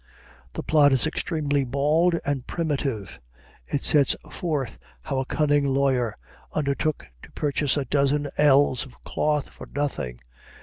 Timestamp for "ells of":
8.35-9.03